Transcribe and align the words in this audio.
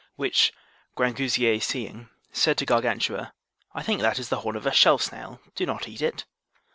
Which 0.15 0.51
Grangousier 0.97 1.61
seeing, 1.61 2.09
said 2.31 2.57
to 2.57 2.65
Gargantua, 2.65 3.33
I 3.75 3.83
think 3.83 4.01
that 4.01 4.17
is 4.17 4.29
the 4.29 4.39
horn 4.39 4.55
of 4.55 4.65
a 4.65 4.71
shell 4.73 4.97
snail, 4.97 5.39
do 5.53 5.63
not 5.67 5.87
eat 5.87 6.01
it. 6.01 6.25